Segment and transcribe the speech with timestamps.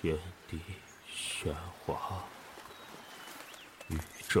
[0.00, 0.16] 天
[0.48, 0.60] 地
[1.12, 1.52] 玄
[1.84, 2.22] 黄，
[3.88, 3.98] 宇
[4.28, 4.40] 宙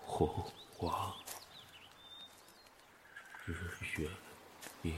[0.00, 0.28] 洪
[0.76, 1.14] 荒，
[3.44, 3.54] 日
[3.98, 4.08] 月
[4.82, 4.92] 阴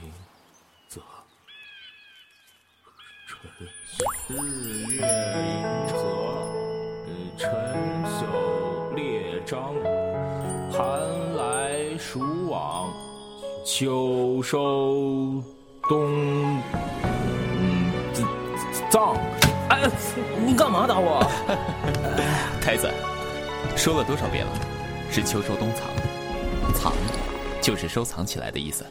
[0.87, 0.99] 泽，
[3.27, 3.53] 春
[4.29, 4.35] 日
[4.95, 5.93] 月阴泽，
[7.37, 7.45] 辰
[8.17, 9.75] 宿列张，
[10.71, 12.91] 寒来暑往，
[13.63, 15.43] 秋收
[15.83, 16.59] 冬。
[18.91, 19.17] 藏，
[19.85, 19.91] 哎，
[20.45, 21.23] 你干嘛打我？
[22.61, 22.89] 太子，
[23.75, 24.51] 说了多少遍了，
[25.11, 25.83] 是秋收冬藏，
[26.73, 26.93] 藏
[27.61, 28.85] 就是收藏起来的意思。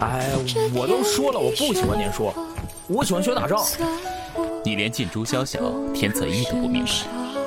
[0.00, 0.28] 哎，
[0.74, 2.32] 我都说了，我不喜欢念书，
[2.86, 3.64] 我喜欢学打仗。
[4.64, 5.60] 你连近朱宵小
[5.94, 6.90] 天策一都不明白，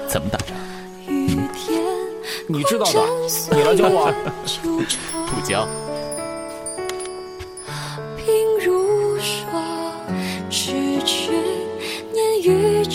[0.07, 0.57] 怎么打仗？
[1.07, 1.48] 嗯，
[2.48, 2.99] 你知道的，
[3.51, 4.11] 你来教我。
[5.29, 5.67] 不教。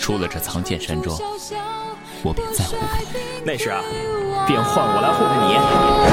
[0.00, 1.18] 出了这藏剑山庄，
[2.22, 2.70] 我便再无
[3.12, 3.20] 别。
[3.44, 3.80] 那时啊，
[4.46, 6.11] 便换我来护着你。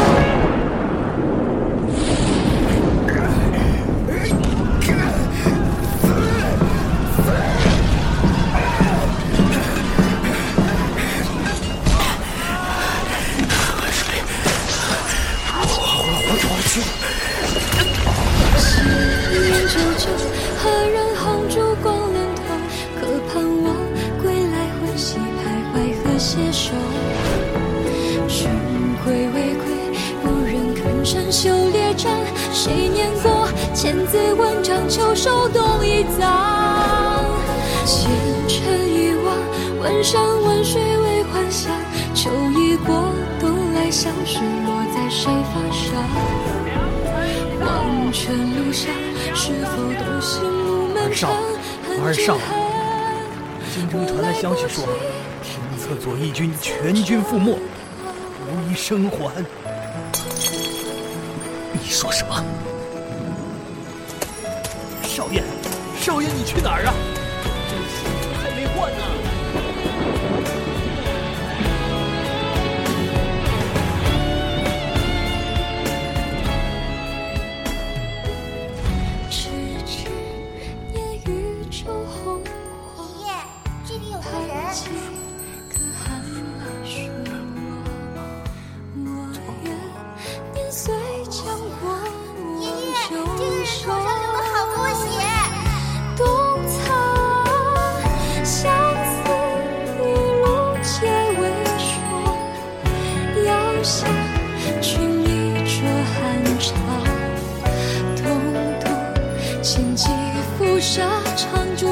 [34.89, 37.23] 秋收冬已藏。
[37.85, 38.09] 前
[38.47, 38.57] 尘
[38.89, 39.37] 已忘，
[39.79, 41.71] 问山问水为还乡。
[42.15, 46.03] 秋已过，冬来相识，落在谁发上？
[48.09, 48.91] 路上，
[49.35, 51.29] 是否独行路漫长？
[52.03, 52.37] 儿上，
[53.73, 54.83] 京城传来消息说，
[55.43, 59.45] 天策左翼军全军覆没，无一生还。
[61.73, 62.43] 你说什么？
[65.19, 65.43] 少爷，
[65.99, 66.93] 少爷，你去哪儿啊？
[67.67, 68.07] 这鞋
[68.41, 69.03] 还没换呢。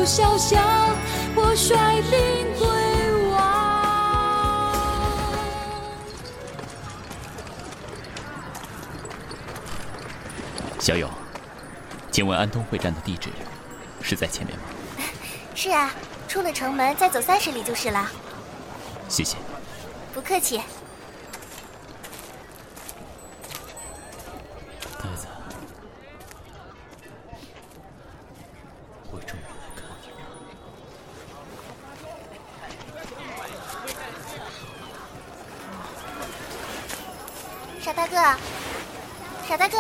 [0.08, 0.58] 潇潇，
[1.36, 2.12] 我率兵
[2.58, 2.66] 归
[3.30, 3.38] 王。
[10.80, 11.10] 小友，
[12.10, 13.30] 请问安东会战的地址
[14.02, 14.64] 是在前面吗？
[15.54, 15.94] 是啊，
[16.30, 18.10] 出了城门再走三十里就是了。
[19.10, 19.36] 谢谢。
[20.14, 20.62] 不客气。
[37.88, 38.18] 傻大个，
[39.48, 39.78] 傻大个，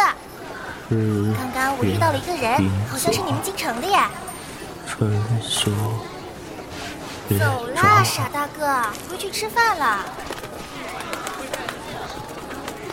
[1.35, 3.99] 刚刚我遇到了一个人，好像是你们京城的耶。
[4.87, 5.11] 春
[5.41, 5.69] 秋。
[7.37, 8.81] 走啦，傻大个，
[9.11, 10.05] 回去吃饭了。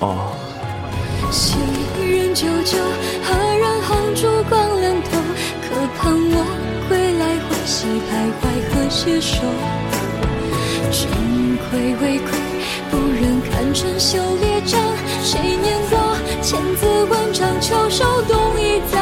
[0.00, 0.34] 哦。
[1.30, 1.58] 昔
[2.02, 2.76] 人久久，
[3.22, 5.10] 何人红烛光冷透？
[5.62, 6.42] 可盼我
[6.88, 8.42] 归来欢喜徘徊，
[8.74, 9.38] 和携手。
[10.90, 12.30] 君归未归，
[12.90, 14.80] 不忍看春秋列张。
[15.22, 15.98] 谁念过
[16.42, 17.60] 千字文章？
[17.60, 19.00] 秋收冬已藏。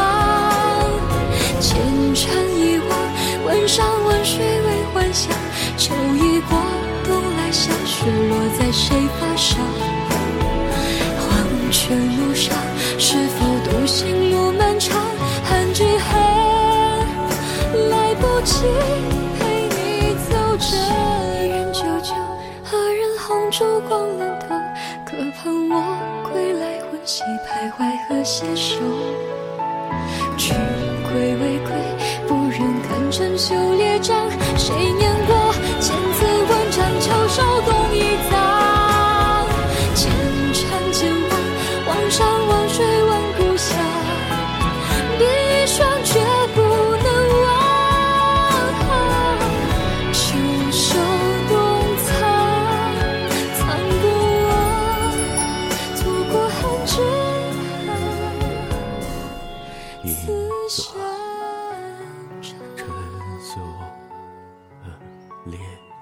[1.61, 1.77] 前
[2.15, 2.25] 尘
[2.59, 2.99] 已忘，
[3.47, 5.31] 问山问水为幻想。
[5.77, 6.59] 秋已过，
[7.05, 9.59] 冬来相识，落在谁发上？
[11.19, 11.29] 黄
[11.71, 12.57] 泉路上，
[12.99, 15.01] 是否独行路漫长？
[15.45, 15.91] 恨只恨，
[17.91, 18.65] 来不及。
[23.63, 24.47] 人红烛光冷透？
[25.05, 28.81] 可盼我归来，魂兮徘徊和携手。
[30.37, 30.57] 君
[31.05, 31.71] 归未归，
[32.27, 33.55] 不忍看陈袖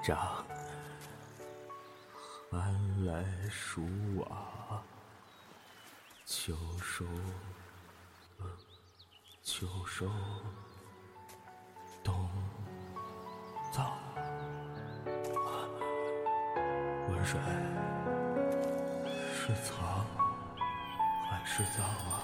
[0.01, 0.17] 列张，
[2.49, 3.87] 寒来暑
[4.17, 4.83] 往，
[6.25, 7.05] 秋收
[9.43, 10.09] 秋收
[12.03, 12.29] 冬
[13.71, 13.91] 藏。
[17.09, 17.39] 温水
[19.33, 20.05] 是藏
[21.29, 22.23] 还是藏啊？